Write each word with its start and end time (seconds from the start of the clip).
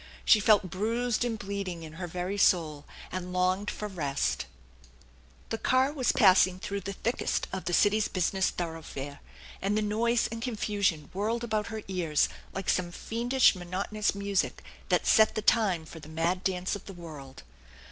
She 0.25 0.39
felt 0.39 0.71
bruised 0.71 1.23
and 1.23 1.37
bleeding 1.37 1.83
in 1.83 1.93
her 2.01 2.07
very 2.07 2.35
soul, 2.35 2.85
and 3.11 3.31
longed 3.31 3.69
for 3.69 3.87
rest. 3.87 4.47
10 4.47 4.47
THE 4.47 4.47
ENCHANTED 4.47 5.49
BARN 5.49 5.49
The 5.49 5.57
car 5.59 5.93
was 5.93 6.11
passing 6.11 6.57
through 6.57 6.79
the 6.81 6.93
thickest 6.93 7.47
of 7.53 7.65
the 7.65 7.73
city's 7.73 8.07
business 8.07 8.49
thoroughfare, 8.49 9.19
and 9.61 9.77
the 9.77 9.83
noise 9.83 10.25
and 10.31 10.41
confusion 10.41 11.11
whirled 11.13 11.43
about 11.43 11.67
her 11.67 11.83
ears 11.87 12.29
like 12.51 12.67
some 12.67 12.91
fiendish 12.91 13.53
monotonous 13.55 14.15
music 14.15 14.63
that 14.89 15.05
set 15.05 15.35
the 15.35 15.43
time 15.43 15.85
for 15.85 15.99
the 15.99 16.09
mad 16.09 16.43
dancs 16.43 16.75
of 16.75 16.85
the 16.87 16.93
world. 16.93 17.43